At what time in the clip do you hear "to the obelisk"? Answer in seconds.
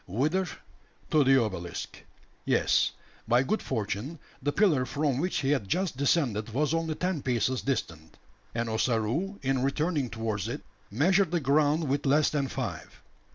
1.11-1.97